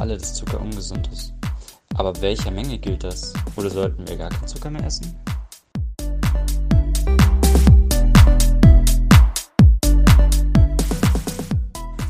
[0.00, 1.34] alle, dass Zucker ungesund ist.
[1.94, 3.34] Aber welcher Menge gilt das?
[3.56, 5.14] Oder sollten wir gar keinen Zucker mehr essen?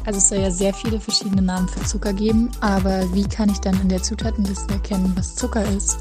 [0.05, 3.59] Also es soll ja sehr viele verschiedene Namen für Zucker geben, aber wie kann ich
[3.59, 5.99] dann in der Zutatenliste erkennen, was Zucker ist?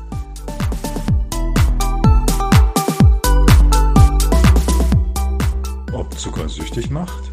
[5.93, 7.23] Ob Zucker süchtig macht?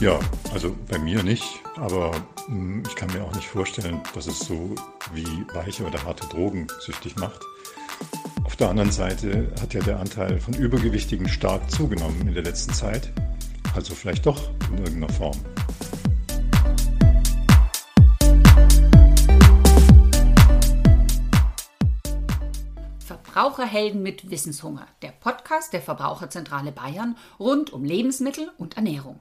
[0.00, 0.18] Ja,
[0.52, 2.12] also bei mir nicht, aber
[2.46, 4.72] hm, ich kann mir auch nicht vorstellen, dass es so
[5.12, 7.40] wie weiche oder harte Drogen süchtig macht.
[8.44, 12.72] Auf der anderen Seite hat ja der Anteil von Übergewichtigen stark zugenommen in der letzten
[12.72, 13.12] Zeit,
[13.74, 15.36] also vielleicht doch in irgendeiner Form.
[23.04, 29.18] Verbraucherhelden mit Wissenshunger, der Podcast der Verbraucherzentrale Bayern rund um Lebensmittel und Ernährung.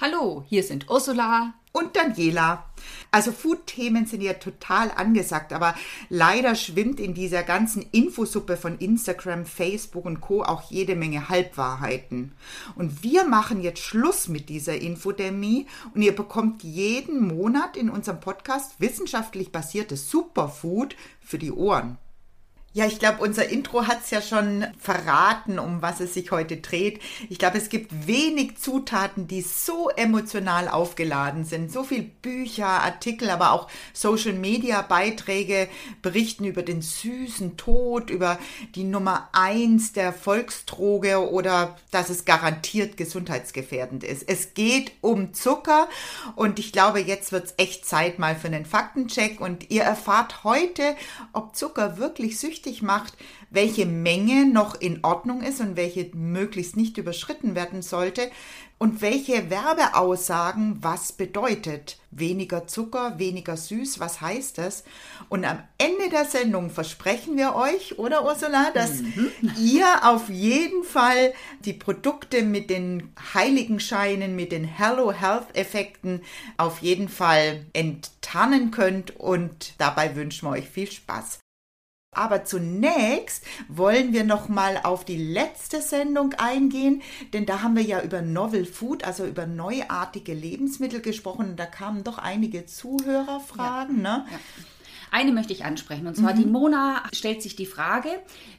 [0.00, 2.64] Hallo, hier sind Ursula und Daniela.
[3.10, 5.74] Also Food-Themen sind ja total angesagt, aber
[6.08, 10.42] leider schwimmt in dieser ganzen Infosuppe von Instagram, Facebook und Co.
[10.42, 12.32] auch jede Menge Halbwahrheiten.
[12.76, 18.20] Und wir machen jetzt Schluss mit dieser Infodemie und ihr bekommt jeden Monat in unserem
[18.20, 21.98] Podcast wissenschaftlich basiertes Superfood für die Ohren.
[22.76, 26.58] Ja, ich glaube, unser Intro hat es ja schon verraten, um was es sich heute
[26.58, 27.00] dreht.
[27.30, 31.72] Ich glaube, es gibt wenig Zutaten, die so emotional aufgeladen sind.
[31.72, 35.68] So viel Bücher, Artikel, aber auch Social-Media-Beiträge
[36.02, 38.38] berichten über den süßen Tod, über
[38.74, 44.28] die Nummer eins der Volksdroge oder dass es garantiert gesundheitsgefährdend ist.
[44.28, 45.88] Es geht um Zucker
[46.34, 50.44] und ich glaube, jetzt wird es echt Zeit mal für einen Faktencheck und ihr erfahrt
[50.44, 50.94] heute,
[51.32, 53.14] ob Zucker wirklich süchtig wichtig macht,
[53.50, 58.28] welche Menge noch in Ordnung ist und welche möglichst nicht überschritten werden sollte
[58.78, 61.98] und welche Werbeaussagen was bedeutet.
[62.10, 64.84] Weniger Zucker, weniger süß, was heißt das?
[65.28, 69.30] Und am Ende der Sendung versprechen wir euch, oder Ursula, dass mhm.
[69.58, 76.20] ihr auf jeden Fall die Produkte mit den Heiligenscheinen, mit den Hello Health Effekten
[76.56, 81.38] auf jeden Fall enttarnen könnt und dabei wünschen wir euch viel Spaß.
[82.16, 87.82] Aber zunächst wollen wir noch mal auf die letzte Sendung eingehen, denn da haben wir
[87.82, 91.50] ja über Novel Food, also über neuartige Lebensmittel gesprochen.
[91.50, 94.02] Und da kamen doch einige Zuhörerfragen.
[94.02, 94.18] Ja.
[94.18, 94.26] Ne?
[94.30, 94.38] Ja.
[95.10, 96.06] Eine möchte ich ansprechen.
[96.06, 96.38] Und zwar mhm.
[96.38, 98.08] die Mona stellt sich die Frage,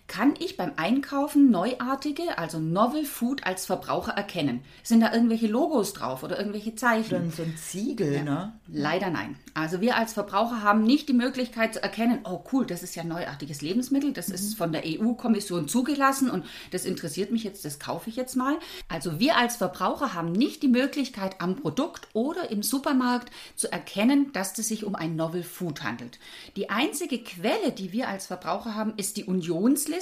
[0.07, 4.61] kann ich beim Einkaufen neuartige, also Novel Food als Verbraucher erkennen?
[4.81, 7.09] Sind da irgendwelche Logos drauf oder irgendwelche Zeichen?
[7.09, 8.23] Dann so ein Ziegel, ja.
[8.23, 8.53] ne?
[8.67, 9.35] Leider nein.
[9.53, 13.03] Also wir als Verbraucher haben nicht die Möglichkeit zu erkennen, oh cool, das ist ja
[13.03, 14.35] neuartiges Lebensmittel, das mhm.
[14.35, 18.57] ist von der EU-Kommission zugelassen und das interessiert mich jetzt, das kaufe ich jetzt mal.
[18.87, 24.31] Also wir als Verbraucher haben nicht die Möglichkeit am Produkt oder im Supermarkt zu erkennen,
[24.31, 26.17] dass es sich um ein Novel Food handelt.
[26.55, 29.96] Die einzige Quelle, die wir als Verbraucher haben, ist die Unionsliste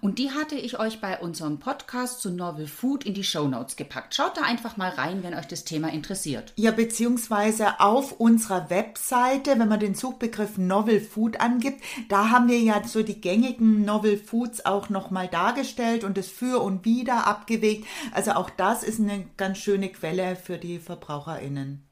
[0.00, 3.76] und die hatte ich euch bei unserem Podcast zu Novel Food in die Show Notes
[3.76, 4.14] gepackt.
[4.14, 6.52] Schaut da einfach mal rein, wenn euch das Thema interessiert.
[6.56, 12.58] Ja, beziehungsweise auf unserer Webseite, wenn man den Suchbegriff Novel Food angibt, da haben wir
[12.58, 17.86] ja so die gängigen Novel Foods auch nochmal dargestellt und das für und wieder abgewegt.
[18.12, 21.87] Also auch das ist eine ganz schöne Quelle für die VerbraucherInnen.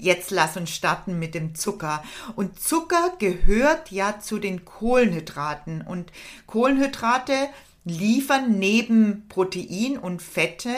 [0.00, 2.02] Jetzt lass uns starten mit dem Zucker.
[2.36, 5.82] Und Zucker gehört ja zu den Kohlenhydraten.
[5.82, 6.10] Und
[6.46, 7.34] Kohlenhydrate
[7.84, 10.74] liefern neben Protein und Fette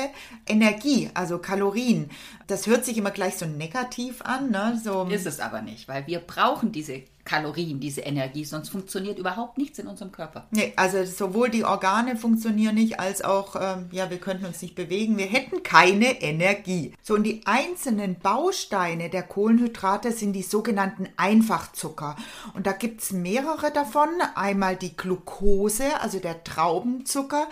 [0.47, 2.11] Energie, also Kalorien.
[2.47, 4.51] Das hört sich immer gleich so negativ an.
[4.51, 4.81] Ne?
[4.83, 9.57] So ist es aber nicht, weil wir brauchen diese Kalorien, diese Energie, sonst funktioniert überhaupt
[9.57, 10.49] nichts in unserem Körper.
[10.51, 14.75] Nee, also sowohl die Organe funktionieren nicht, als auch, ähm, ja, wir könnten uns nicht
[14.75, 16.95] bewegen, wir hätten keine Energie.
[17.03, 22.17] So, und die einzelnen Bausteine der Kohlenhydrate sind die sogenannten Einfachzucker.
[22.55, 24.09] Und da gibt es mehrere davon.
[24.35, 27.47] Einmal die Glucose, also der Traubenzucker,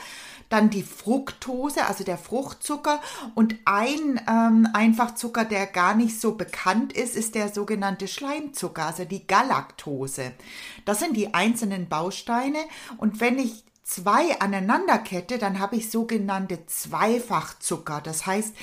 [0.50, 3.00] dann die Fructose, also der Fruchtzucker
[3.34, 9.04] und ein ähm, Einfachzucker, der gar nicht so bekannt ist, ist der sogenannte Schleimzucker, also
[9.06, 10.32] die Galaktose.
[10.84, 12.58] Das sind die einzelnen Bausteine
[12.98, 18.00] und wenn ich zwei aneinanderkette, dann habe ich sogenannte Zweifachzucker.
[18.02, 18.54] Das heißt,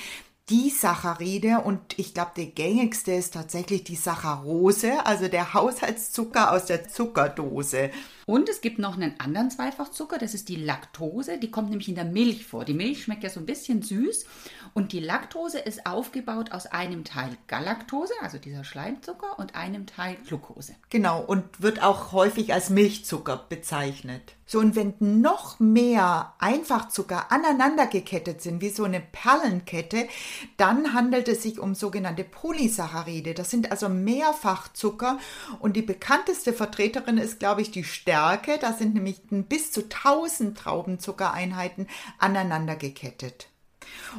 [0.48, 6.66] die Saccharide und ich glaube, der gängigste ist tatsächlich die Saccharose, also der Haushaltszucker aus
[6.66, 7.90] der Zuckerdose.
[8.28, 11.38] Und es gibt noch einen anderen Zweifachzucker, das ist die Laktose.
[11.38, 12.66] Die kommt nämlich in der Milch vor.
[12.66, 14.26] Die Milch schmeckt ja so ein bisschen süß.
[14.74, 20.18] Und die Laktose ist aufgebaut aus einem Teil Galaktose, also dieser Schleimzucker, und einem Teil
[20.26, 20.74] Glucose.
[20.90, 24.34] Genau, und wird auch häufig als Milchzucker bezeichnet.
[24.50, 30.08] So, und wenn noch mehr Einfachzucker aneinander gekettet sind, wie so eine Perlenkette,
[30.56, 33.34] dann handelt es sich um sogenannte Polysaccharide.
[33.34, 35.18] Das sind also Mehrfachzucker.
[35.60, 37.84] Und die bekannteste Vertreterin ist, glaube ich, die
[38.18, 38.58] Stärke.
[38.60, 41.86] Da sind nämlich bis zu 1000 Traubenzuckereinheiten
[42.18, 43.48] aneinander gekettet.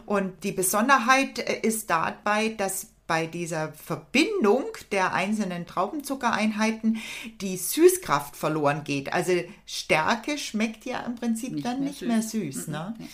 [0.06, 7.00] Und die Besonderheit äh, ist dabei, dass bei dieser Verbindung der einzelnen Traubenzuckereinheiten
[7.42, 9.12] die Süßkraft verloren geht.
[9.14, 9.34] Also
[9.66, 12.08] Stärke schmeckt ja im Prinzip nicht dann mehr nicht süß.
[12.08, 12.68] mehr süß.
[12.68, 12.96] Ne?
[13.00, 13.08] Mhm.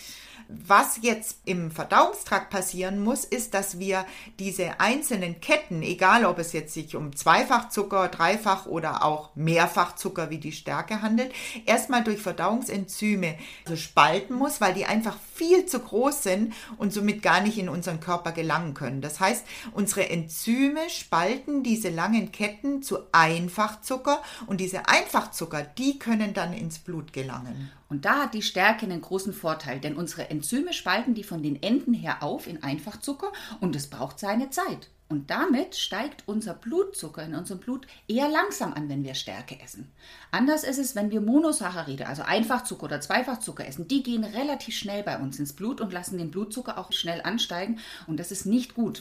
[0.48, 4.06] Was jetzt im Verdauungstrakt passieren muss, ist, dass wir
[4.38, 10.38] diese einzelnen Ketten, egal ob es jetzt sich um Zweifachzucker, Dreifach oder auch Mehrfachzucker wie
[10.38, 11.32] die Stärke handelt,
[11.64, 13.34] erstmal durch Verdauungsenzyme
[13.64, 17.68] also spalten muss, weil die einfach viel zu groß sind und somit gar nicht in
[17.68, 19.00] unseren Körper gelangen können.
[19.00, 26.34] Das heißt, unsere Enzyme spalten diese langen Ketten zu Einfachzucker und diese Einfachzucker, die können
[26.34, 27.72] dann ins Blut gelangen.
[27.88, 31.62] Und da hat die Stärke einen großen Vorteil, denn unsere Enzyme spalten die von den
[31.62, 34.88] Enden her auf in Einfachzucker und es braucht seine Zeit.
[35.08, 39.88] Und damit steigt unser Blutzucker in unserem Blut eher langsam an, wenn wir Stärke essen.
[40.32, 43.86] Anders ist es, wenn wir Monosaccharide, also Einfachzucker oder Zweifachzucker essen.
[43.86, 47.78] Die gehen relativ schnell bei uns ins Blut und lassen den Blutzucker auch schnell ansteigen.
[48.08, 49.00] Und das ist nicht gut.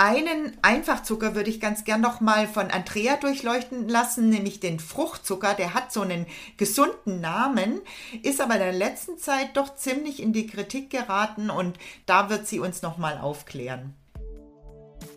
[0.00, 5.54] Einen Einfachzucker würde ich ganz gern noch mal von Andrea durchleuchten lassen, nämlich den Fruchtzucker.
[5.54, 7.80] Der hat so einen gesunden Namen,
[8.22, 12.46] ist aber in der letzten Zeit doch ziemlich in die Kritik geraten und da wird
[12.46, 13.92] sie uns noch mal aufklären.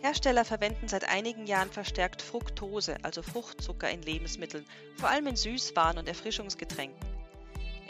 [0.01, 4.65] Hersteller verwenden seit einigen Jahren verstärkt Fructose, also Fruchtzucker in Lebensmitteln,
[4.97, 7.20] vor allem in Süßwaren und Erfrischungsgetränken.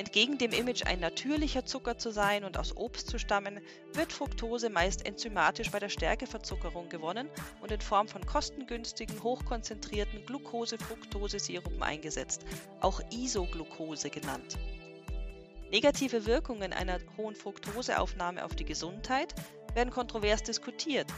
[0.02, 3.60] Entgegen dem Image, ein natürlicher Zucker zu sein und aus Obst zu stammen,
[3.94, 7.30] wird Fructose meist enzymatisch bei der Stärkeverzuckerung gewonnen
[7.62, 12.48] und in Form von kostengünstigen, hochkonzentrierten Glucose-Fructose-Sirupen eingesetzt,
[12.80, 14.58] auch Isoglucose genannt.
[15.70, 19.36] Negative Wirkungen einer hohen Fructoseaufnahme auf die Gesundheit
[19.76, 21.14] werden kontrovers diskutiert.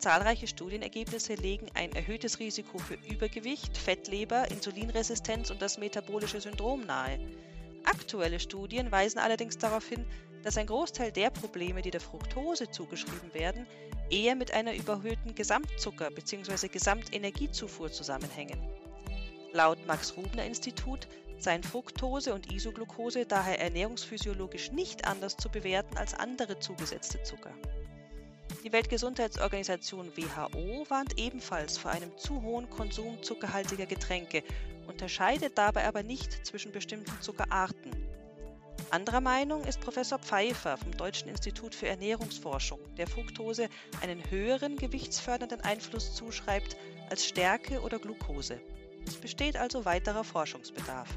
[0.00, 7.18] Zahlreiche Studienergebnisse legen ein erhöhtes Risiko für Übergewicht, Fettleber, Insulinresistenz und das metabolische Syndrom nahe.
[7.88, 10.04] Aktuelle Studien weisen allerdings darauf hin,
[10.42, 13.66] dass ein Großteil der Probleme, die der Fructose zugeschrieben werden,
[14.10, 16.68] eher mit einer überhöhten Gesamtzucker- bzw.
[16.68, 18.60] Gesamtenergiezufuhr zusammenhängen.
[19.52, 21.08] Laut Max-Rubner-Institut
[21.38, 27.54] seien Fructose und Isoglucose daher ernährungsphysiologisch nicht anders zu bewerten als andere zugesetzte Zucker.
[28.64, 34.42] Die Weltgesundheitsorganisation WHO warnt ebenfalls vor einem zu hohen Konsum zuckerhaltiger Getränke
[34.86, 37.92] unterscheidet dabei aber nicht zwischen bestimmten Zuckerarten.
[38.90, 43.68] Anderer Meinung ist Professor Pfeiffer vom Deutschen Institut für Ernährungsforschung, der Fructose
[44.00, 46.76] einen höheren gewichtsfördernden Einfluss zuschreibt
[47.10, 48.60] als Stärke oder Glucose.
[49.06, 51.08] Es besteht also weiterer Forschungsbedarf.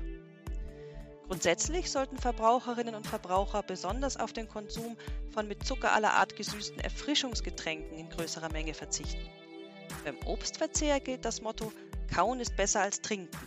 [1.31, 4.97] Grundsätzlich sollten Verbraucherinnen und Verbraucher besonders auf den Konsum
[5.33, 9.29] von mit Zucker aller Art gesüßten Erfrischungsgetränken in größerer Menge verzichten.
[10.03, 11.71] Beim Obstverzehr gilt das Motto
[12.13, 13.37] Kauen ist besser als Trinken.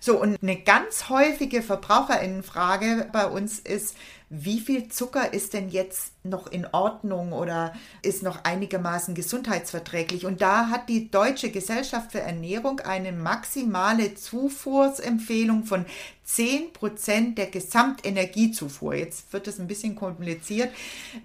[0.00, 3.96] So, und eine ganz häufige Verbraucherinnenfrage bei uns ist,
[4.34, 10.24] wie viel Zucker ist denn jetzt noch in Ordnung oder ist noch einigermaßen gesundheitsverträglich?
[10.24, 15.84] Und da hat die Deutsche Gesellschaft für Ernährung eine maximale Zufuhrsempfehlung von
[16.26, 18.94] 10% der Gesamtenergiezufuhr.
[18.94, 20.72] Jetzt wird es ein bisschen kompliziert.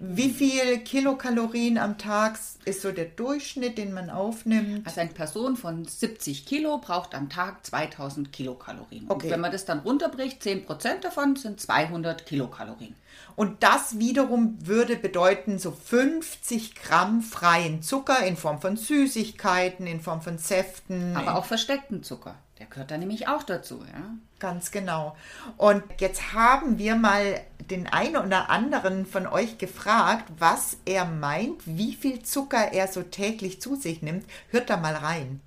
[0.00, 4.86] Wie viel Kilokalorien am Tag ist so der Durchschnitt, den man aufnimmt?
[4.86, 9.06] Also eine Person von 70 Kilo braucht am Tag 2000 Kilokalorien.
[9.08, 9.26] Okay.
[9.26, 12.97] Und wenn man das dann runterbricht, 10% davon sind 200 Kilokalorien.
[13.36, 20.00] Und das wiederum würde bedeuten, so 50 Gramm freien Zucker in Form von Süßigkeiten, in
[20.00, 21.16] Form von Säften.
[21.16, 22.34] Aber auch versteckten Zucker.
[22.58, 24.10] Der gehört da nämlich auch dazu, ja.
[24.40, 25.16] Ganz genau.
[25.56, 27.40] Und jetzt haben wir mal
[27.70, 33.02] den einen oder anderen von euch gefragt, was er meint, wie viel Zucker er so
[33.02, 34.26] täglich zu sich nimmt.
[34.50, 35.40] Hört da mal rein.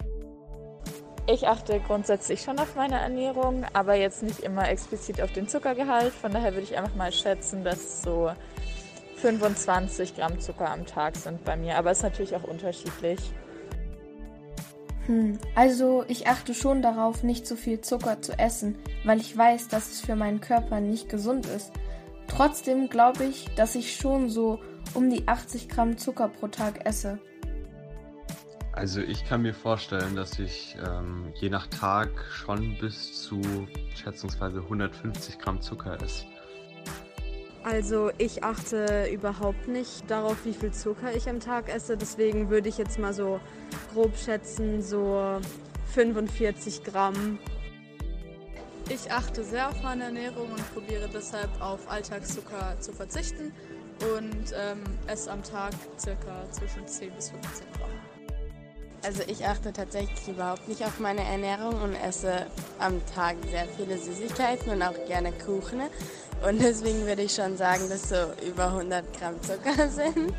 [1.27, 6.13] Ich achte grundsätzlich schon auf meine Ernährung, aber jetzt nicht immer explizit auf den Zuckergehalt.
[6.13, 8.31] Von daher würde ich einfach mal schätzen, dass so
[9.17, 11.77] 25 Gramm Zucker am Tag sind bei mir.
[11.77, 13.19] Aber es ist natürlich auch unterschiedlich.
[15.05, 19.67] Hm, also ich achte schon darauf, nicht zu viel Zucker zu essen, weil ich weiß,
[19.67, 21.71] dass es für meinen Körper nicht gesund ist.
[22.27, 24.59] Trotzdem glaube ich, dass ich schon so
[24.95, 27.19] um die 80 Gramm Zucker pro Tag esse.
[28.81, 33.39] Also ich kann mir vorstellen, dass ich ähm, je nach Tag schon bis zu
[33.93, 36.25] schätzungsweise 150 Gramm Zucker esse.
[37.63, 41.95] Also ich achte überhaupt nicht darauf, wie viel Zucker ich am Tag esse.
[41.95, 43.39] Deswegen würde ich jetzt mal so
[43.93, 45.39] grob schätzen, so
[45.93, 47.37] 45 Gramm.
[48.89, 53.53] Ich achte sehr auf meine Ernährung und probiere deshalb auf Alltagszucker zu verzichten
[54.15, 58.00] und ähm, esse am Tag circa zwischen 10 bis 15 Gramm.
[59.03, 62.45] Also ich achte tatsächlich überhaupt nicht auf meine Ernährung und esse
[62.77, 65.81] am Tag sehr viele Süßigkeiten und auch gerne Kuchen.
[66.47, 68.15] Und deswegen würde ich schon sagen, dass so
[68.47, 70.33] über 100 Gramm Zucker sind.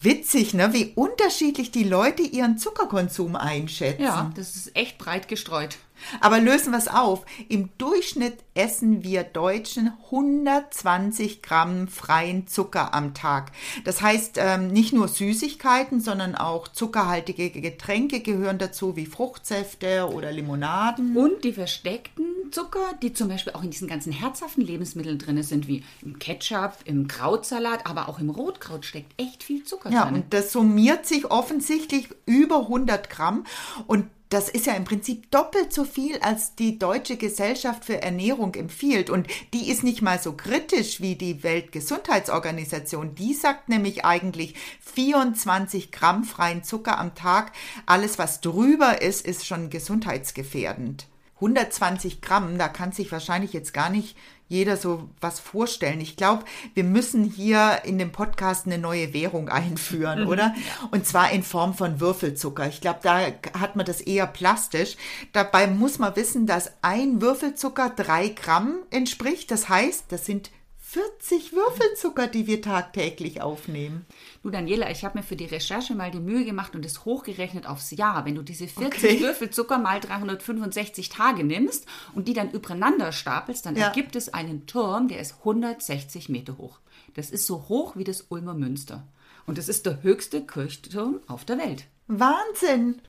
[0.00, 0.72] Witzig, ne?
[0.72, 4.02] Wie unterschiedlich die Leute ihren Zuckerkonsum einschätzen.
[4.02, 5.78] Ja, das ist echt breit gestreut.
[6.20, 7.24] Aber lösen wir es auf.
[7.48, 13.52] Im Durchschnitt essen wir Deutschen 120 Gramm freien Zucker am Tag.
[13.84, 20.32] Das heißt, ähm, nicht nur Süßigkeiten, sondern auch zuckerhaltige Getränke gehören dazu, wie Fruchtsäfte oder
[20.32, 21.16] Limonaden.
[21.16, 25.68] Und die versteckten Zucker, die zum Beispiel auch in diesen ganzen herzhaften Lebensmitteln drin sind,
[25.68, 30.14] wie im Ketchup, im Krautsalat, aber auch im Rotkraut steckt echt viel Zucker ja, drin.
[30.14, 33.44] und das summiert sich offensichtlich über 100 Gramm.
[33.86, 38.54] Und das ist ja im Prinzip doppelt so viel, als die Deutsche Gesellschaft für Ernährung
[38.54, 39.08] empfiehlt.
[39.08, 43.14] Und die ist nicht mal so kritisch wie die Weltgesundheitsorganisation.
[43.14, 47.52] Die sagt nämlich eigentlich 24 Gramm freien Zucker am Tag.
[47.86, 51.06] Alles, was drüber ist, ist schon gesundheitsgefährdend.
[51.36, 54.16] 120 Gramm, da kann sich wahrscheinlich jetzt gar nicht
[54.48, 56.00] jeder so was vorstellen.
[56.00, 60.54] Ich glaube, wir müssen hier in dem Podcast eine neue Währung einführen, oder?
[60.90, 62.66] Und zwar in Form von Würfelzucker.
[62.66, 63.20] Ich glaube, da
[63.58, 64.96] hat man das eher plastisch.
[65.32, 69.50] Dabei muss man wissen, dass ein Würfelzucker drei Gramm entspricht.
[69.50, 70.50] Das heißt, das sind
[70.80, 74.06] 40 Würfelzucker, die wir tagtäglich aufnehmen.
[74.42, 77.66] Du Daniela, ich habe mir für die Recherche mal die Mühe gemacht und es hochgerechnet
[77.66, 78.24] aufs Jahr.
[78.24, 79.20] Wenn du diese 40 Okay.
[79.20, 83.86] Würfelzucker mal 365 Tage nimmst und die dann übereinander stapelst, dann Ja.
[83.88, 86.78] ergibt es einen Turm, der ist 160 Meter hoch.
[87.14, 89.06] Das ist so hoch wie das Ulmer Münster.
[89.46, 91.84] Und das ist der höchste Kirchturm auf der Welt.
[92.06, 93.02] Wahnsinn!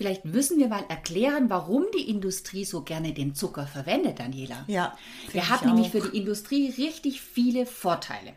[0.00, 4.64] Vielleicht müssen wir mal erklären, warum die Industrie so gerne den Zucker verwendet, Daniela.
[4.66, 4.96] Ja,
[5.34, 5.90] Der hat ich nämlich auch.
[5.90, 8.32] für die Industrie richtig viele Vorteile.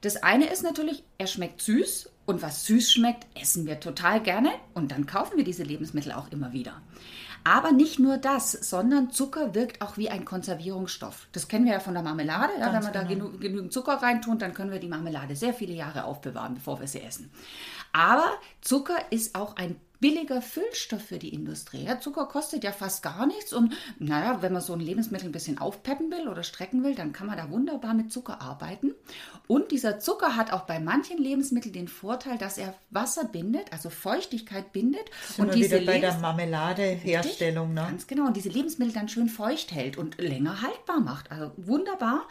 [0.00, 4.50] Das eine ist natürlich, er schmeckt süß und was süß schmeckt, essen wir total gerne
[4.74, 6.80] und dann kaufen wir diese Lebensmittel auch immer wieder.
[7.42, 11.26] Aber nicht nur das, sondern Zucker wirkt auch wie ein Konservierungsstoff.
[11.32, 12.52] Das kennen wir ja von der Marmelade.
[12.60, 13.24] Ja, wenn Ganz wir da genau.
[13.30, 16.86] genü genügend Zucker reintun, dann können wir die Marmelade sehr viele Jahre aufbewahren, bevor wir
[16.86, 17.28] sie essen.
[17.92, 18.26] Aber
[18.60, 21.84] Zucker ist auch ein billiger Füllstoff für die Industrie.
[21.84, 25.32] Ja, Zucker kostet ja fast gar nichts und naja, wenn man so ein Lebensmittel ein
[25.32, 28.94] bisschen aufpeppen will oder strecken will, dann kann man da wunderbar mit Zucker arbeiten.
[29.46, 33.90] Und dieser Zucker hat auch bei manchen Lebensmitteln den Vorteil, dass er Wasser bindet, also
[33.90, 37.86] Feuchtigkeit bindet Sind und wir diese wieder bei der Lebens- Marmeladeherstellung, ne?
[37.88, 38.26] Ganz genau.
[38.26, 41.30] Und diese Lebensmittel dann schön feucht hält und länger haltbar macht.
[41.32, 42.28] Also wunderbar.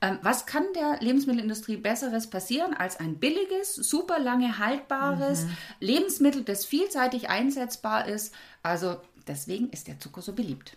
[0.00, 5.56] Ähm, was kann der Lebensmittelindustrie Besseres passieren als ein billiges, super lange haltbares Mhm.
[5.80, 8.34] Lebensmittel, das vielseitig einsetzbar ist?
[8.62, 10.76] Also deswegen ist der Zucker so beliebt.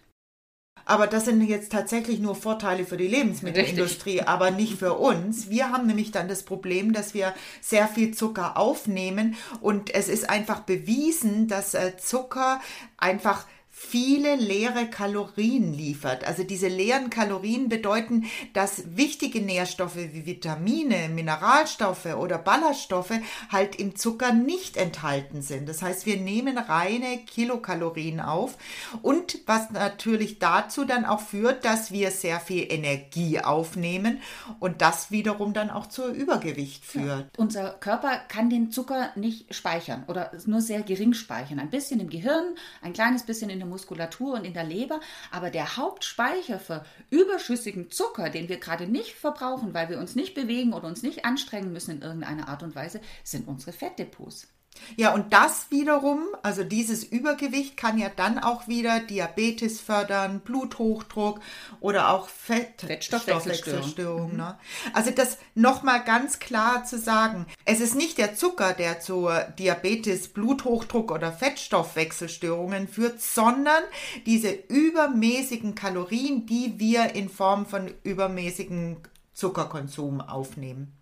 [0.85, 5.47] Aber das sind jetzt tatsächlich nur Vorteile für die Lebensmittelindustrie, aber nicht für uns.
[5.49, 10.29] Wir haben nämlich dann das Problem, dass wir sehr viel Zucker aufnehmen und es ist
[10.29, 12.59] einfach bewiesen, dass äh, Zucker
[12.97, 13.45] einfach
[13.81, 16.27] viele leere Kalorien liefert.
[16.27, 23.13] Also diese leeren Kalorien bedeuten, dass wichtige Nährstoffe wie Vitamine, Mineralstoffe oder Ballaststoffe
[23.49, 25.69] halt im Zucker nicht enthalten sind.
[25.69, 28.57] Das heißt, wir nehmen reine Kilokalorien auf
[29.01, 34.19] und was natürlich dazu dann auch führt, dass wir sehr viel Energie aufnehmen
[34.59, 37.29] und das wiederum dann auch zu Übergewicht führt.
[37.37, 41.59] Unser Körper kann den Zucker nicht speichern oder nur sehr gering speichern.
[41.59, 42.43] Ein bisschen im Gehirn,
[42.81, 44.99] ein kleines bisschen in der Muskulatur und in der Leber.
[45.31, 50.33] Aber der Hauptspeicher für überschüssigen Zucker, den wir gerade nicht verbrauchen, weil wir uns nicht
[50.33, 54.47] bewegen oder uns nicht anstrengen müssen in irgendeiner Art und Weise, sind unsere Fettdepots.
[54.95, 61.39] Ja, und das wiederum, also dieses Übergewicht kann ja dann auch wieder Diabetes fördern, Bluthochdruck
[61.79, 64.35] oder auch Fett Stoffwechselstörung.
[64.35, 64.57] Ne?
[64.93, 70.29] Also das nochmal ganz klar zu sagen, es ist nicht der Zucker, der zu Diabetes,
[70.29, 73.83] Bluthochdruck oder Fettstoffwechselstörungen führt, sondern
[74.25, 78.97] diese übermäßigen Kalorien, die wir in Form von übermäßigen
[79.33, 80.98] Zuckerkonsum aufnehmen.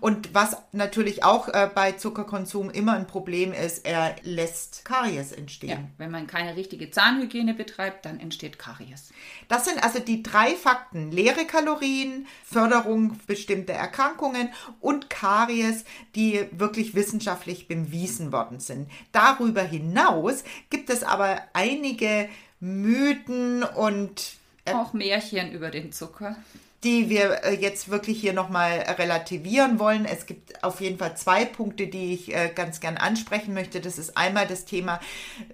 [0.00, 5.70] Und was natürlich auch äh, bei Zuckerkonsum immer ein Problem ist, er lässt Karies entstehen.
[5.70, 9.12] Ja, wenn man keine richtige Zahnhygiene betreibt, dann entsteht Karies.
[9.48, 11.10] Das sind also die drei Fakten.
[11.10, 18.90] Leere Kalorien, Förderung bestimmter Erkrankungen und Karies, die wirklich wissenschaftlich bewiesen worden sind.
[19.12, 22.28] Darüber hinaus gibt es aber einige
[22.60, 24.36] Mythen und
[24.72, 26.36] auch Märchen über den Zucker
[26.84, 30.04] die wir äh, jetzt wirklich hier nochmal relativieren wollen.
[30.04, 33.80] Es gibt auf jeden Fall zwei Punkte, die ich äh, ganz gern ansprechen möchte.
[33.80, 35.00] Das ist einmal das Thema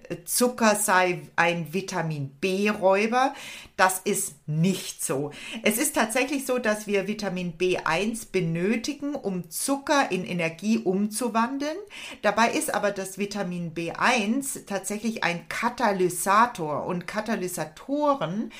[0.09, 3.33] äh, Zucker sei ein Vitamin B-Räuber.
[3.77, 5.31] Das ist nicht so.
[5.63, 11.77] Es ist tatsächlich so, dass wir Vitamin B1 benötigen, um Zucker in Energie umzuwandeln.
[12.21, 18.51] Dabei ist aber das Vitamin B1 tatsächlich ein Katalysator und Katalysatoren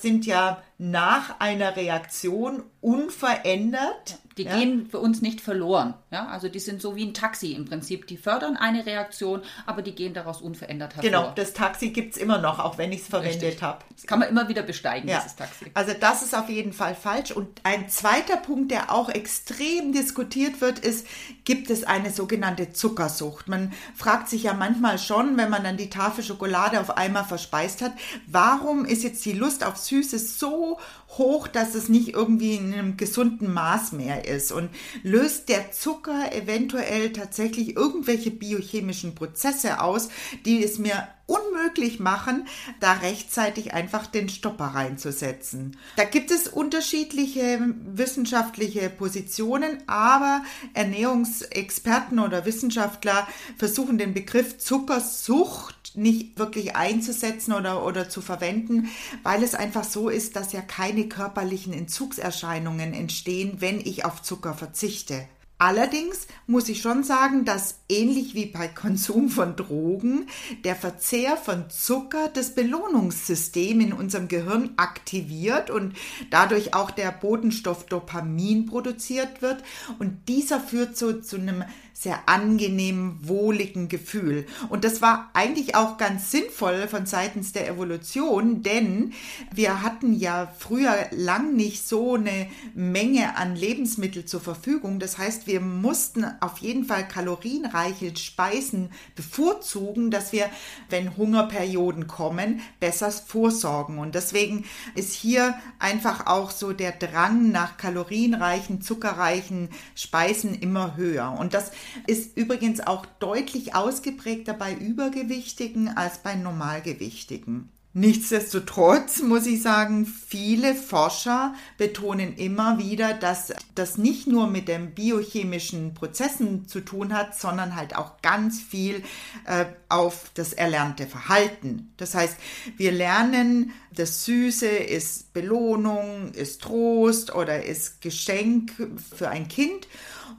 [0.00, 4.56] sind ja nach einer Reaktion Interaktion unverändert die ja.
[4.56, 5.94] gehen für uns nicht verloren.
[6.10, 6.26] Ja?
[6.28, 8.06] Also die sind so wie ein Taxi im Prinzip.
[8.06, 11.10] Die fördern eine Reaktion, aber die gehen daraus unverändert hervor.
[11.10, 13.84] Genau, das Taxi gibt es immer noch, auch wenn ich es verwendet habe.
[13.94, 15.18] Das kann man immer wieder besteigen, ja.
[15.18, 15.66] dieses Taxi.
[15.74, 17.32] Also das ist auf jeden Fall falsch.
[17.32, 21.06] Und ein zweiter Punkt, der auch extrem diskutiert wird, ist,
[21.44, 23.48] gibt es eine sogenannte Zuckersucht?
[23.48, 27.82] Man fragt sich ja manchmal schon, wenn man dann die Tafel Schokolade auf einmal verspeist
[27.82, 27.92] hat,
[28.26, 30.78] warum ist jetzt die Lust auf Süßes so
[31.18, 34.70] hoch, dass es nicht irgendwie in einem gesunden Maß mehr ist und
[35.02, 40.08] löst der Zucker eventuell tatsächlich irgendwelche biochemischen Prozesse aus,
[40.44, 42.46] die es mir unmöglich machen,
[42.80, 45.76] da rechtzeitig einfach den Stopper reinzusetzen.
[45.96, 50.42] Da gibt es unterschiedliche wissenschaftliche Positionen, aber
[50.74, 58.88] Ernährungsexperten oder Wissenschaftler versuchen den Begriff Zuckersucht nicht wirklich einzusetzen oder, oder zu verwenden,
[59.22, 64.54] weil es einfach so ist, dass ja keine körperlichen Entzugserscheinungen entstehen, wenn ich auf Zucker
[64.54, 65.26] verzichte.
[65.60, 70.26] Allerdings muss ich schon sagen, dass ähnlich wie bei Konsum von Drogen
[70.64, 75.92] der Verzehr von Zucker das Belohnungssystem in unserem Gehirn aktiviert und
[76.30, 79.62] dadurch auch der Botenstoff Dopamin produziert wird
[79.98, 84.46] und dieser führt so zu einem sehr angenehmen, wohligen Gefühl.
[84.68, 89.12] Und das war eigentlich auch ganz sinnvoll von seitens der Evolution, denn
[89.54, 94.98] wir hatten ja früher lang nicht so eine Menge an Lebensmitteln zur Verfügung.
[94.98, 100.48] Das heißt, wir mussten auf jeden Fall kalorienreiche Speisen bevorzugen, dass wir,
[100.88, 103.98] wenn Hungerperioden kommen, besser vorsorgen.
[103.98, 104.64] Und deswegen
[104.94, 111.36] ist hier einfach auch so der Drang nach kalorienreichen, zuckerreichen Speisen immer höher.
[111.38, 111.72] Und das
[112.06, 117.70] ist übrigens auch deutlich ausgeprägter bei Übergewichtigen als bei Normalgewichtigen.
[117.92, 124.94] Nichtsdestotrotz muss ich sagen, viele Forscher betonen immer wieder, dass das nicht nur mit den
[124.94, 129.02] biochemischen Prozessen zu tun hat, sondern halt auch ganz viel
[129.44, 131.92] äh, auf das erlernte Verhalten.
[131.96, 132.36] Das heißt,
[132.76, 138.70] wir lernen, das Süße ist Belohnung, ist Trost oder ist Geschenk
[139.16, 139.88] für ein Kind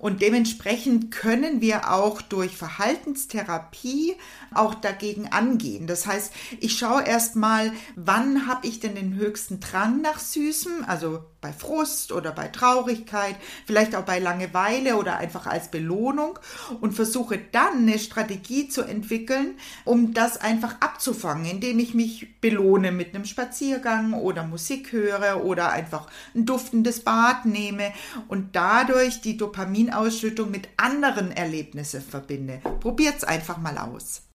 [0.02, 4.16] und dementsprechend können wir auch durch Verhaltenstherapie
[4.52, 5.86] auch dagegen angehen.
[5.86, 7.41] Das heißt, ich schaue erstmal,
[7.96, 13.36] wann habe ich denn den höchsten Drang nach Süßem, also bei Frust oder bei Traurigkeit,
[13.66, 16.38] vielleicht auch bei Langeweile oder einfach als Belohnung
[16.80, 22.92] und versuche dann eine Strategie zu entwickeln, um das einfach abzufangen, indem ich mich belohne
[22.92, 27.92] mit einem Spaziergang oder Musik höre oder einfach ein duftendes Bad nehme
[28.28, 32.62] und dadurch die Dopaminausschüttung mit anderen Erlebnissen verbinde.
[32.80, 34.31] Probiert's einfach mal aus.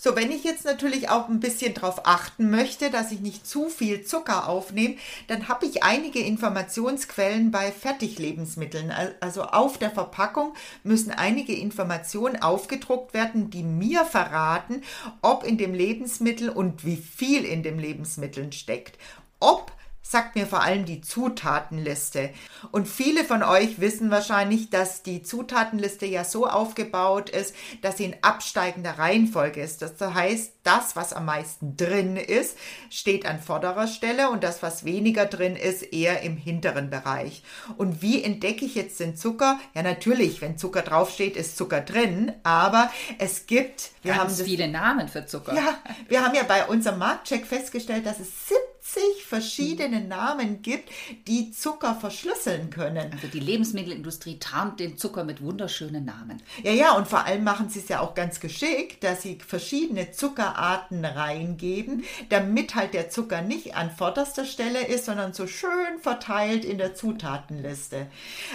[0.00, 3.68] So, wenn ich jetzt natürlich auch ein bisschen darauf achten möchte, dass ich nicht zu
[3.68, 4.94] viel Zucker aufnehme,
[5.26, 8.92] dann habe ich einige Informationsquellen bei Fertiglebensmitteln.
[9.18, 14.84] Also auf der Verpackung müssen einige Informationen aufgedruckt werden, die mir verraten,
[15.20, 18.98] ob in dem Lebensmittel und wie viel in dem Lebensmittel steckt.
[19.40, 19.72] Ob
[20.08, 22.30] sagt mir vor allem die Zutatenliste.
[22.72, 28.06] Und viele von euch wissen wahrscheinlich, dass die Zutatenliste ja so aufgebaut ist, dass sie
[28.06, 29.82] in absteigender Reihenfolge ist.
[29.82, 32.56] Das heißt, das, was am meisten drin ist,
[32.88, 37.42] steht an vorderer Stelle und das, was weniger drin ist, eher im hinteren Bereich.
[37.76, 39.58] Und wie entdecke ich jetzt den Zucker?
[39.74, 44.42] Ja, natürlich, wenn Zucker draufsteht, ist Zucker drin, aber es gibt, wir Ganz haben das,
[44.42, 45.54] viele Namen für Zucker.
[45.54, 48.46] Ja, wir haben ja bei unserem Marktcheck festgestellt, dass es
[48.94, 50.90] 70 verschiedene Namen gibt,
[51.26, 53.12] die Zucker verschlüsseln können.
[53.12, 56.42] Also die Lebensmittelindustrie tarnt den Zucker mit wunderschönen Namen.
[56.62, 60.12] Ja, ja, und vor allem machen sie es ja auch ganz geschickt, dass sie verschiedene
[60.12, 66.64] Zuckerarten reingeben, damit halt der Zucker nicht an vorderster Stelle ist, sondern so schön verteilt
[66.64, 68.06] in der Zutatenliste.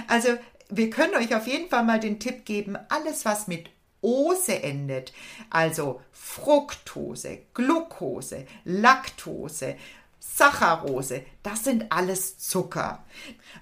[0.08, 0.30] Also
[0.70, 3.70] wir können euch auf jeden Fall mal den Tipp geben, alles was mit
[4.02, 5.14] Ose endet,
[5.50, 9.78] also Fructose, Glucose, Laktose,
[10.36, 13.04] Saccharose, das sind alles Zucker.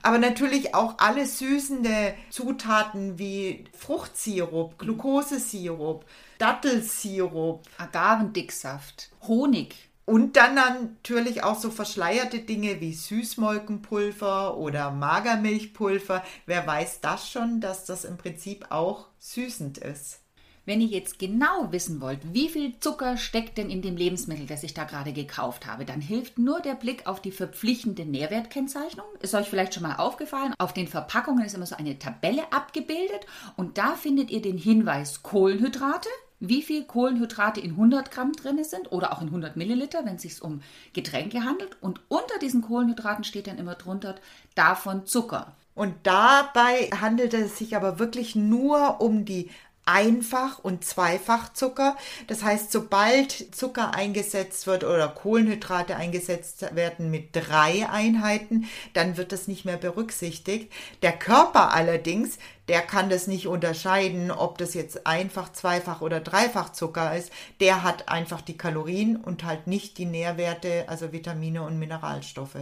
[0.03, 6.05] Aber natürlich auch alle süßende Zutaten wie Fruchtsirup, Glukosesirup,
[6.37, 9.89] Dattelsirup, Agavendicksaft, Honig.
[10.05, 16.23] Und dann natürlich auch so verschleierte Dinge wie Süßmolkenpulver oder Magermilchpulver.
[16.45, 20.20] Wer weiß das schon, dass das im Prinzip auch süßend ist?
[20.63, 24.61] Wenn ihr jetzt genau wissen wollt, wie viel Zucker steckt denn in dem Lebensmittel, das
[24.61, 29.07] ich da gerade gekauft habe, dann hilft nur der Blick auf die verpflichtende Nährwertkennzeichnung.
[29.21, 33.25] Ist euch vielleicht schon mal aufgefallen, auf den Verpackungen ist immer so eine Tabelle abgebildet
[33.55, 38.91] und da findet ihr den Hinweis Kohlenhydrate, wie viel Kohlenhydrate in 100 Gramm drin sind
[38.91, 40.61] oder auch in 100 Milliliter, wenn es sich um
[40.93, 41.77] Getränke handelt.
[41.81, 44.15] Und unter diesen Kohlenhydraten steht dann immer drunter
[44.55, 45.55] davon Zucker.
[45.73, 49.49] Und dabei handelt es sich aber wirklich nur um die
[49.85, 51.97] Einfach- und Zweifachzucker.
[52.27, 59.31] Das heißt, sobald Zucker eingesetzt wird oder Kohlenhydrate eingesetzt werden mit drei Einheiten, dann wird
[59.31, 60.71] das nicht mehr berücksichtigt.
[61.01, 66.71] Der Körper allerdings, der kann das nicht unterscheiden, ob das jetzt einfach, zweifach oder dreifach
[66.71, 67.31] Zucker ist.
[67.59, 72.57] Der hat einfach die Kalorien und halt nicht die Nährwerte, also Vitamine und Mineralstoffe.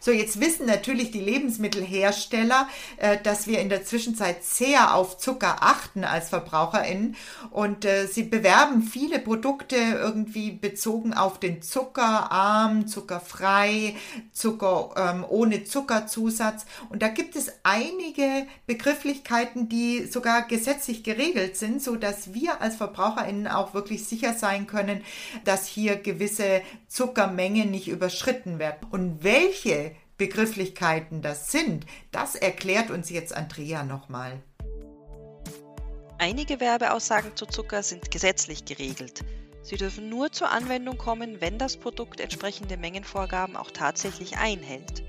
[0.00, 5.56] So, jetzt wissen natürlich die Lebensmittelhersteller, äh, dass wir in der Zwischenzeit sehr auf Zucker
[5.60, 7.16] achten als VerbraucherInnen
[7.50, 13.96] und äh, sie bewerben viele Produkte irgendwie bezogen auf den Zuckerarm, zuckerfrei,
[14.32, 21.82] Zucker ähm, ohne Zuckerzusatz und da gibt es einige Begrifflichkeiten, die sogar gesetzlich geregelt sind,
[21.82, 25.02] so dass wir als VerbraucherInnen auch wirklich sicher sein können,
[25.44, 28.86] dass hier gewisse Zuckermengen nicht überschritten werden.
[28.90, 29.63] Und welche
[30.16, 34.42] Begrifflichkeiten das sind, das erklärt uns jetzt Andrea nochmal.
[36.18, 39.24] Einige Werbeaussagen zu Zucker sind gesetzlich geregelt.
[39.62, 45.02] Sie dürfen nur zur Anwendung kommen, wenn das Produkt entsprechende Mengenvorgaben auch tatsächlich einhält.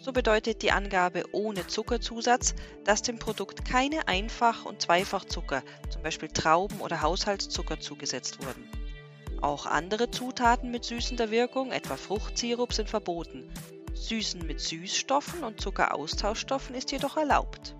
[0.00, 6.28] So bedeutet die Angabe ohne Zuckerzusatz, dass dem Produkt keine Einfach- und Zweifachzucker, zum Beispiel
[6.28, 8.68] Trauben oder Haushaltszucker, zugesetzt wurden.
[9.44, 13.52] Auch andere Zutaten mit süßender Wirkung, etwa Fruchtsirup, sind verboten.
[13.92, 17.76] Süßen mit Süßstoffen und Zuckeraustauschstoffen ist jedoch erlaubt.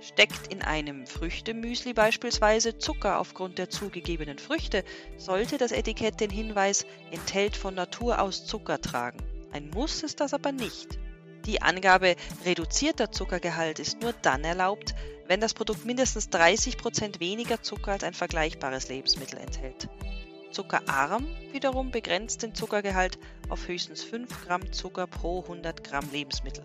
[0.00, 4.82] Steckt in einem Früchtemüsli beispielsweise Zucker aufgrund der zugegebenen Früchte,
[5.18, 9.18] sollte das Etikett den Hinweis enthält von Natur aus Zucker tragen.
[9.52, 10.98] Ein Muss ist das aber nicht.
[11.44, 14.94] Die Angabe reduzierter Zuckergehalt ist nur dann erlaubt,
[15.26, 19.90] wenn das Produkt mindestens 30% weniger Zucker als ein vergleichbares Lebensmittel enthält.
[20.54, 26.64] Zuckerarm wiederum begrenzt den Zuckergehalt auf höchstens 5 Gramm Zucker pro 100 Gramm Lebensmittel.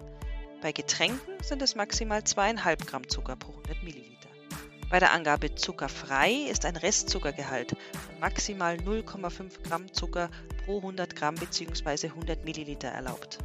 [0.62, 4.30] Bei Getränken sind es maximal 2,5 Gramm Zucker pro 100 Milliliter.
[4.91, 10.30] Bei der Angabe zuckerfrei ist ein Restzuckergehalt von maximal 0,5 Gramm Zucker
[10.65, 12.10] pro 100 Gramm bzw.
[12.10, 13.39] 100 Milliliter erlaubt.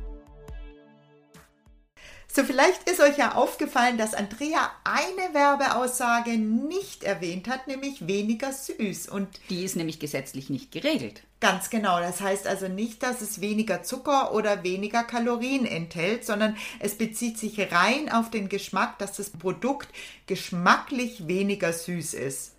[2.36, 8.52] So, vielleicht ist euch ja aufgefallen, dass Andrea eine Werbeaussage nicht erwähnt hat, nämlich weniger
[8.52, 9.08] süß.
[9.08, 11.22] Und die ist nämlich gesetzlich nicht geregelt.
[11.38, 12.00] Ganz genau.
[12.00, 17.38] Das heißt also nicht, dass es weniger Zucker oder weniger Kalorien enthält, sondern es bezieht
[17.38, 19.86] sich rein auf den Geschmack, dass das Produkt
[20.26, 22.53] geschmacklich weniger süß ist.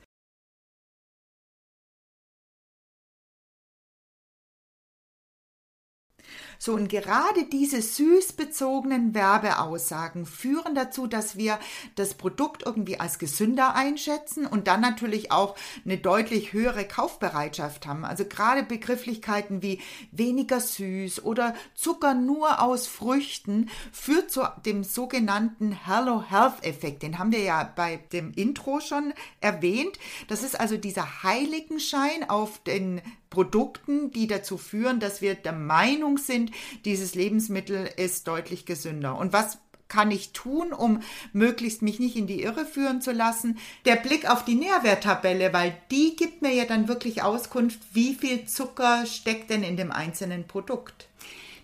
[6.57, 11.59] So, und gerade diese süßbezogenen Werbeaussagen führen dazu, dass wir
[11.95, 18.05] das Produkt irgendwie als gesünder einschätzen und dann natürlich auch eine deutlich höhere Kaufbereitschaft haben.
[18.05, 25.71] Also gerade Begrifflichkeiten wie weniger süß oder Zucker nur aus Früchten führt zu dem sogenannten
[25.85, 27.03] Hello Health Effekt.
[27.03, 29.99] Den haben wir ja bei dem Intro schon erwähnt.
[30.27, 33.01] Das ist also dieser Heiligenschein auf den
[33.35, 36.51] Produkten, die dazu führen, dass wir der Meinung sind,
[36.85, 39.17] dieses Lebensmittel ist deutlich gesünder.
[39.17, 39.57] Und was
[39.89, 41.01] kann ich tun, um
[41.33, 43.57] möglichst mich nicht in die Irre führen zu lassen?
[43.83, 48.45] Der Blick auf die Nährwerttabelle, weil die gibt mir ja dann wirklich Auskunft, wie viel
[48.45, 51.09] Zucker steckt denn in dem einzelnen Produkt.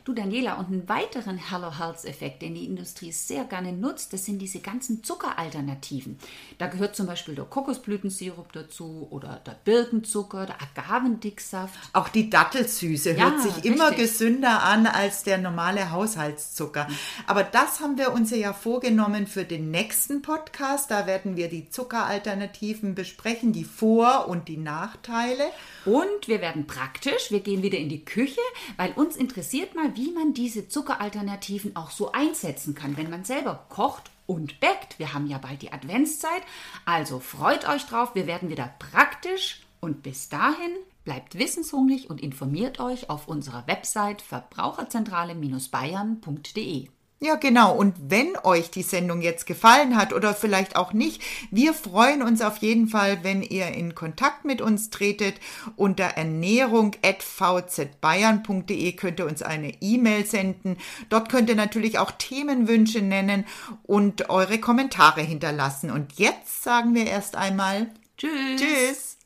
[0.03, 4.25] Du Daniela, und einen weiteren Hello Health Effekt, den die Industrie sehr gerne nutzt, das
[4.25, 6.17] sind diese ganzen Zuckeralternativen.
[6.57, 11.77] Da gehört zum Beispiel der Kokosblütensirup dazu oder der Birkenzucker, der Agavendicksaft.
[11.93, 14.09] Auch die Dattelsüße Ja, hört sich immer richtig.
[14.09, 16.87] gesünder an als der normale Haushaltszucker.
[17.27, 20.89] Aber das haben wir uns ja vorgenommen für den nächsten Podcast.
[20.89, 25.43] Da werden wir die Zuckeralternativen besprechen, die Vor- und die Nachteile.
[25.85, 28.41] Und wir werden praktisch, wir gehen wieder in die Küche,
[28.77, 33.65] weil uns interessiert mal, wie man diese Zuckeralternativen auch so einsetzen kann, wenn man selber
[33.69, 34.99] kocht und backt.
[34.99, 36.43] Wir haben ja bald die Adventszeit,
[36.85, 40.71] also freut euch drauf, wir werden wieder praktisch und bis dahin
[41.03, 46.87] bleibt wissenshungrig und informiert euch auf unserer Website verbraucherzentrale-bayern.de.
[47.23, 47.75] Ja, genau.
[47.75, 52.41] Und wenn euch die Sendung jetzt gefallen hat oder vielleicht auch nicht, wir freuen uns
[52.41, 55.35] auf jeden Fall, wenn ihr in Kontakt mit uns tretet.
[55.75, 60.77] Unter ernährung.vzbayern.de könnt ihr uns eine E-Mail senden.
[61.09, 63.45] Dort könnt ihr natürlich auch Themenwünsche nennen
[63.83, 65.91] und eure Kommentare hinterlassen.
[65.91, 68.59] Und jetzt sagen wir erst einmal Tschüss.
[68.59, 69.20] Tschüss.